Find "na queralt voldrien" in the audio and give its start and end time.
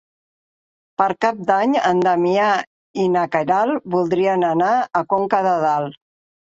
3.19-4.49